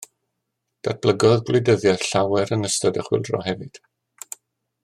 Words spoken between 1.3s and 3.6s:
gwleidyddiaeth llawer yn ystod y chwyldro